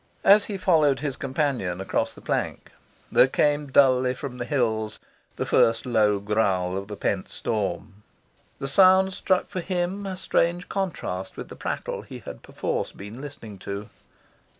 As 0.23 0.45
he 0.45 0.57
followed 0.57 1.01
his 1.01 1.15
companion 1.15 1.79
across 1.79 2.15
the 2.15 2.21
plank, 2.21 2.71
there 3.11 3.27
came 3.27 3.67
dully 3.71 4.15
from 4.15 4.39
the 4.39 4.45
hills 4.45 4.97
the 5.35 5.45
first 5.45 5.85
low 5.85 6.17
growl 6.19 6.75
of 6.75 6.87
the 6.87 6.97
pent 6.97 7.29
storm. 7.29 8.01
The 8.57 8.67
sound 8.67 9.13
struck 9.13 9.47
for 9.47 9.61
him 9.61 10.07
a 10.07 10.17
strange 10.17 10.67
contrast 10.69 11.37
with 11.37 11.49
the 11.49 11.55
prattle 11.55 12.01
he 12.01 12.17
had 12.17 12.41
perforce 12.41 12.91
been 12.91 13.21
listening 13.21 13.59
to. 13.59 13.89